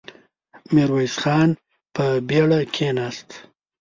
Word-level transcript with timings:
ميرويس 0.73 1.15
خان 1.23 1.49
په 1.95 2.05
بېړه 2.27 2.59
کېناست. 2.75 3.29